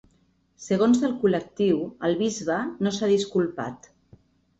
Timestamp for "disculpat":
3.13-3.87